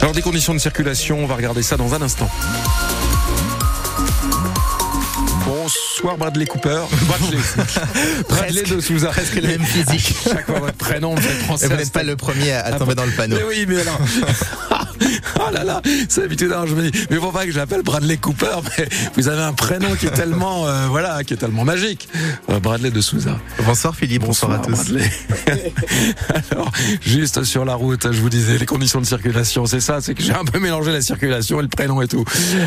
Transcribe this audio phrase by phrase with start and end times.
[0.00, 2.28] Alors des conditions de circulation, on va regarder ça dans un instant.
[5.46, 6.82] Bonsoir Bradley Cooper.
[7.02, 7.38] Bradley.
[8.28, 9.08] Bradley de Souza.
[9.08, 10.14] Presque le même physique.
[10.24, 12.94] Chaque fois votre prénom fait penser Et vous n'êtes pas le premier à, à tomber
[12.94, 13.36] dans le panneau.
[13.36, 13.98] Mais oui, mais alors.
[15.40, 16.52] oh là là, c'est l'habitude.
[16.52, 19.42] Alors je me dis, mais faut pas que je l'appelle Bradley Cooper, mais vous avez
[19.42, 22.08] un prénom qui est tellement, euh, voilà, qui est tellement magique.
[22.50, 23.38] Euh, Bradley de Souza.
[23.64, 24.72] Bonsoir Philippe, bonsoir, à tous.
[24.72, 25.10] Bradley.
[26.52, 26.70] Alors,
[27.02, 30.22] juste sur la route, je vous disais, les conditions de circulation, c'est ça, c'est que
[30.22, 32.24] j'ai un peu mélangé la circulation et le prénom et tout.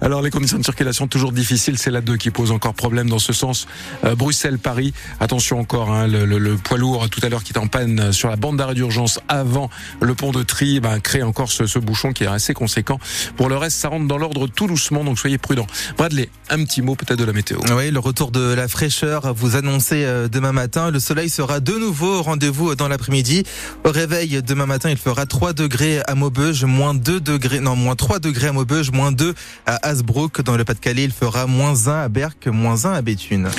[0.00, 3.18] Alors, les conditions de circulation toujours difficiles, c'est la 2 qui pose encore problème dans
[3.18, 3.66] ce sens.
[4.04, 7.58] Euh, Bruxelles-Paris, attention encore, hein, le, le- le poids lourd tout à l'heure qui est
[7.58, 11.50] en panne sur la bande d'arrêt d'urgence avant le pont de Tri, ben, crée encore
[11.50, 12.98] ce, ce bouchon qui est assez conséquent.
[13.36, 15.66] Pour le reste, ça rentre dans l'ordre tout doucement, donc soyez prudents.
[15.98, 17.58] Bradley, un petit mot peut-être de la météo.
[17.76, 20.90] Oui, le retour de la fraîcheur vous annoncez euh, demain matin.
[20.90, 23.44] Le soleil sera de nouveau au rendez-vous dans l'après-midi.
[23.84, 27.96] Au réveil demain matin, il fera 3 degrés à Maubeuge, moins 2 degrés, non, moins
[27.96, 29.34] 3 degrés à Maubeuge, moins 2
[29.66, 30.42] à Hasbrook.
[30.42, 33.50] Dans le Pas-de-Calais, il fera moins 1 à Berck, moins 1 à Béthune.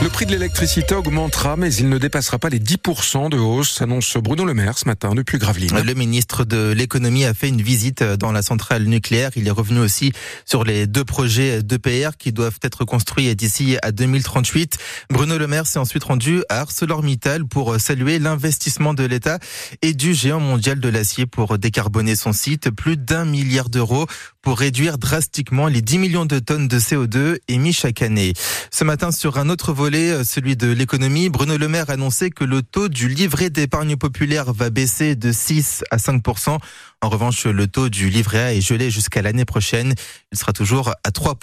[0.00, 4.16] Le prix de l'électricité augmentera, mais il ne dépassera pas les 10% de hausse, annonce
[4.16, 5.76] Bruno Le Maire ce matin depuis Gravelines.
[5.76, 9.30] Le ministre de l'économie a fait une visite dans la centrale nucléaire.
[9.36, 10.12] Il est revenu aussi
[10.44, 14.78] sur les deux projets d'EPR qui doivent être construits d'ici à 2038.
[15.10, 19.38] Bruno Le Maire s'est ensuite rendu à ArcelorMittal pour saluer l'investissement de l'État
[19.82, 22.70] et du géant mondial de l'acier pour décarboner son site.
[22.70, 24.06] Plus d'un milliard d'euros
[24.48, 28.32] pour réduire drastiquement les 10 millions de tonnes de CO2 émis chaque année.
[28.70, 32.44] Ce matin, sur un autre volet, celui de l'économie, Bruno Le Maire a annoncé que
[32.44, 36.22] le taux du livret d'épargne populaire va baisser de 6 à 5
[37.02, 39.92] En revanche, le taux du livret A est gelé jusqu'à l'année prochaine.
[40.32, 41.36] Il sera toujours à 3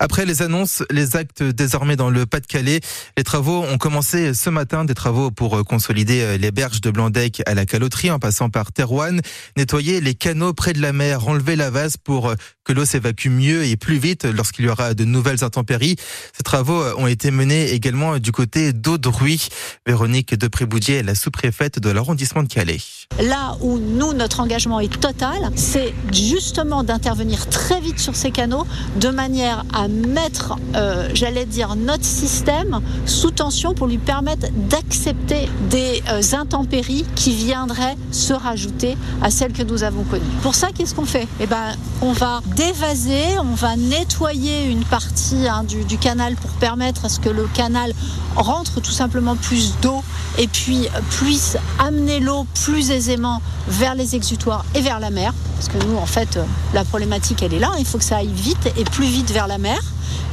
[0.00, 2.80] Après les annonces, les actes désormais dans le Pas-de-Calais,
[3.18, 7.52] les travaux ont commencé ce matin, des travaux pour consolider les berges de Blandec à
[7.52, 9.20] la caloterie en passant par Terouane,
[9.58, 12.32] nettoyer les canaux près de la mer, enlever la vase pour
[12.64, 15.96] que l'eau s'évacue mieux et plus vite lorsqu'il y aura de nouvelles intempéries.
[16.36, 19.48] Ces travaux ont été menés également du côté d'Audruy.
[19.86, 22.78] Véronique Depré-Boudier est la sous-préfète de l'arrondissement de Calais.
[23.20, 28.66] Là où nous, notre engagement est total, c'est justement d'intervenir très vite sur ces canaux
[29.00, 35.48] de manière à mettre, euh, j'allais dire, notre système sous tension pour lui permettre d'accepter
[35.70, 40.22] des euh, intempéries qui viendraient se rajouter à celles que nous avons connues.
[40.42, 41.26] Pour ça, qu'est-ce qu'on fait?
[41.40, 47.04] Eh ben, on va dévaser, on va nettoyer une partie hein, du, canal pour permettre
[47.04, 47.92] à ce que le canal
[48.34, 50.02] rentre tout simplement plus d'eau
[50.38, 55.32] et puis puisse amener l'eau plus aisément vers les exutoires et vers la mer.
[55.54, 56.38] Parce que nous, en fait,
[56.74, 57.70] la problématique, elle est là.
[57.78, 59.80] Il faut que ça aille vite et plus vite vers la mer.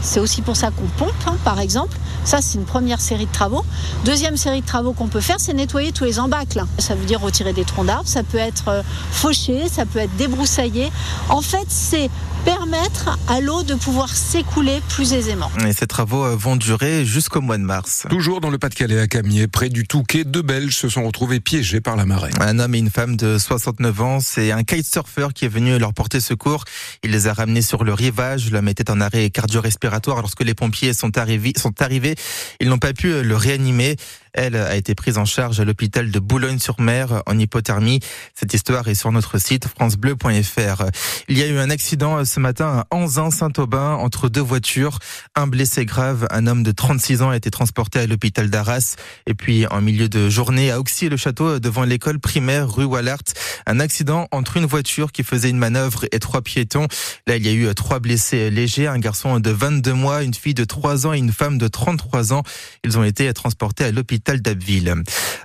[0.00, 1.96] C'est aussi pour ça qu'on pompe, hein, par exemple.
[2.24, 3.64] Ça, c'est une première série de travaux.
[4.04, 6.64] Deuxième série de travaux qu'on peut faire, c'est nettoyer tous les embâcles.
[6.78, 10.16] Ça veut dire retirer des troncs d'arbres, ça peut être euh, fauché, ça peut être
[10.16, 10.92] débroussaillé.
[11.28, 12.10] En fait, c'est
[12.44, 15.50] permettre à l'eau de pouvoir s'écouler plus aisément.
[15.66, 18.06] Et ces travaux euh, vont durer jusqu'au mois de mars.
[18.10, 21.80] Toujours dans le Pas-de-Calais à Camier, près du Touquet, deux Belges se sont retrouvés piégés
[21.80, 22.30] par la marée.
[22.40, 25.94] Un homme et une femme de 69 ans, c'est un kitesurfer qui est venu leur
[25.94, 26.64] porter secours.
[27.02, 28.50] Il les a ramenés sur le rivage.
[28.50, 31.52] L'homme était en arrêt cardio-respiratoire lorsque les pompiers sont arrivés.
[31.56, 32.16] Sont arrivés.
[32.60, 33.96] Ils n'ont pas pu le réanimer.
[34.34, 38.00] Elle a été prise en charge à l'hôpital de Boulogne-sur-Mer en hypothermie.
[38.34, 40.84] Cette histoire est sur notre site francebleu.fr.
[41.28, 44.98] Il y a eu un accident ce matin à Anzin-Saint-Aubin entre deux voitures.
[45.34, 48.96] Un blessé grave, un homme de 36 ans a été transporté à l'hôpital d'Arras.
[49.26, 53.18] Et puis en milieu de journée à Auxy-le-Château devant l'école primaire rue Wallart,
[53.66, 56.86] un accident entre une voiture qui faisait une manœuvre et trois piétons.
[57.26, 60.54] Là, il y a eu trois blessés légers, un garçon de 22 mois, une fille
[60.54, 62.42] de 3 ans et une femme de 33 ans.
[62.82, 64.94] Ils ont été transportés à l'hôpital d'Abbeville.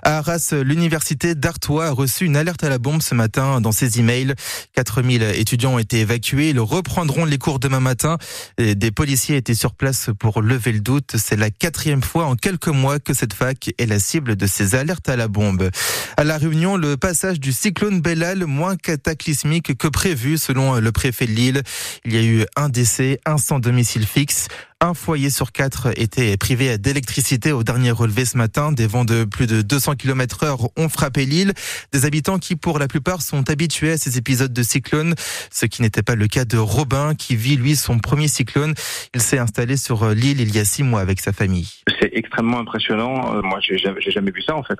[0.02, 3.98] À Arras, l'université d'Artois a reçu une alerte à la bombe ce matin dans ses
[3.98, 4.34] emails.
[4.74, 6.50] 4000 étudiants ont été évacués.
[6.50, 8.16] Ils reprendront les cours demain matin.
[8.58, 11.16] Des policiers étaient sur place pour lever le doute.
[11.16, 14.74] C'est la quatrième fois en quelques mois que cette fac est la cible de ces
[14.74, 15.70] alertes à la bombe.
[16.16, 21.26] À la Réunion, le passage du cyclone Bellal moins cataclysmique que prévu selon le préfet
[21.26, 21.62] de Lille.
[22.04, 24.48] Il y a eu un décès, un sans domicile fixe.
[24.80, 28.70] Un foyer sur quatre était privé d'électricité au dernier relevé ce matin.
[28.70, 31.52] Des vents de plus de 200 km heure ont frappé l'île.
[31.92, 35.16] Des habitants qui, pour la plupart, sont habitués à ces épisodes de cyclone.
[35.50, 38.74] Ce qui n'était pas le cas de Robin, qui vit, lui, son premier cyclone.
[39.16, 41.68] Il s'est installé sur l'île il y a six mois avec sa famille.
[42.00, 43.34] C'est extrêmement impressionnant.
[43.34, 44.78] Euh, moi, j'ai jamais, j'ai jamais vu ça, en fait.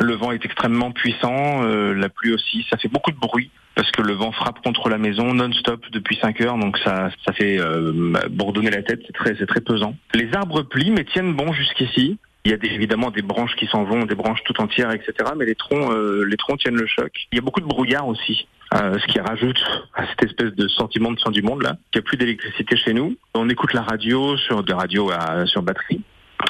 [0.00, 2.66] Le vent est extrêmement puissant, euh, la pluie aussi.
[2.70, 6.16] Ça fait beaucoup de bruit parce que le vent frappe contre la maison non-stop depuis
[6.20, 7.92] 5 heures, donc ça, ça fait euh,
[8.30, 9.00] bourdonner la tête.
[9.06, 9.96] C'est très, c'est très pesant.
[10.14, 12.18] Les arbres plient mais tiennent bon jusqu'ici.
[12.44, 15.12] Il y a des- évidemment des branches qui s'en vont, des branches tout entières, etc.
[15.36, 17.10] Mais les troncs, euh, les troncs tiennent le choc.
[17.32, 19.62] Il y a beaucoup de brouillard aussi euh, ce qui rajoute
[19.94, 21.76] à cette espèce de sentiment de fin du monde là.
[21.94, 23.16] Il n'y a plus d'électricité chez nous.
[23.34, 26.00] On écoute la radio sur de radio à, sur batterie.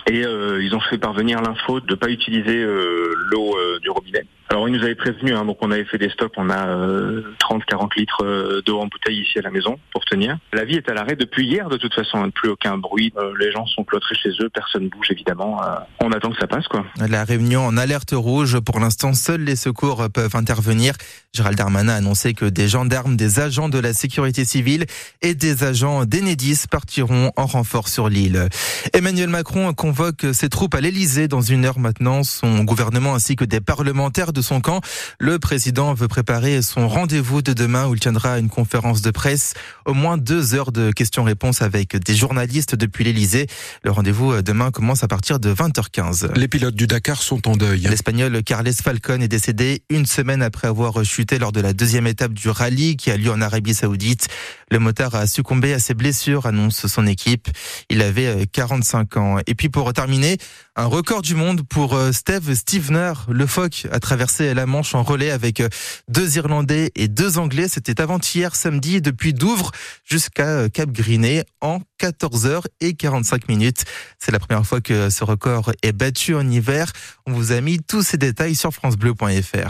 [0.06, 3.90] Et euh, ils ont fait parvenir l'info de ne pas utiliser euh, l'eau euh, du
[3.90, 4.24] robinet.
[4.50, 7.98] Alors ils nous avaient prévenu, hein, donc on avait fait des stocks, on a 30-40
[7.98, 10.38] litres d'eau en bouteille ici à la maison pour tenir.
[10.52, 13.66] La vie est à l'arrêt depuis hier de toute façon, plus aucun bruit, les gens
[13.66, 15.60] sont cloîtrés chez eux, personne bouge évidemment.
[16.00, 16.84] on attend que ça passe quoi.
[17.08, 20.94] La réunion en alerte rouge, pour l'instant seuls les secours peuvent intervenir.
[21.32, 24.86] Gérald Darmanin a annoncé que des gendarmes, des agents de la sécurité civile
[25.22, 28.48] et des agents d'Enedis partiront en renfort sur l'île.
[28.92, 32.22] Emmanuel Macron convoque ses troupes à l'Elysée dans une heure maintenant.
[32.22, 34.80] Son gouvernement ainsi que des parlementaires de son camp.
[35.18, 39.54] Le président veut préparer son rendez-vous de demain où il tiendra une conférence de presse.
[39.86, 43.46] Au moins deux heures de questions-réponses avec des journalistes depuis l'Elysée.
[43.82, 46.34] Le rendez-vous demain commence à partir de 20h15.
[46.34, 47.80] Les pilotes du Dakar sont en deuil.
[47.80, 52.32] L'Espagnol Carles Falcon est décédé une semaine après avoir chuté lors de la deuxième étape
[52.32, 54.28] du rallye qui a lieu en Arabie Saoudite.
[54.70, 57.48] Le motard a succombé à ses blessures, annonce son équipe.
[57.90, 59.36] Il avait 45 ans.
[59.46, 60.38] Et puis pour terminer,
[60.76, 63.12] un record du monde pour euh, Steve Stevener.
[63.28, 65.68] Le phoque a traversé la Manche en relais avec euh,
[66.08, 67.68] deux Irlandais et deux Anglais.
[67.68, 69.70] C'était avant-hier samedi depuis Douvres
[70.04, 73.84] jusqu'à euh, Cap Griné en 14 h et 45 minutes.
[74.18, 76.90] C'est la première fois que ce record est battu en hiver.
[77.26, 79.58] On vous a mis tous ces détails sur francebleu.fr.